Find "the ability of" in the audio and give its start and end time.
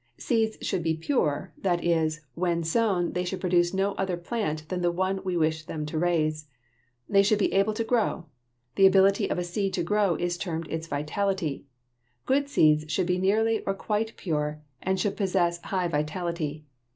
8.77-9.37